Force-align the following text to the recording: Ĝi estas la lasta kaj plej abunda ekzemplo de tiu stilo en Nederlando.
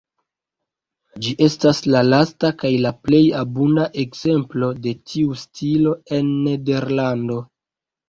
Ĝi 1.25 1.33
estas 1.47 1.81
la 1.97 2.01
lasta 2.07 2.51
kaj 2.65 2.73
plej 3.09 3.21
abunda 3.43 3.87
ekzemplo 4.07 4.73
de 4.89 4.97
tiu 5.15 5.41
stilo 5.47 5.97
en 6.21 6.37
Nederlando. 6.51 7.43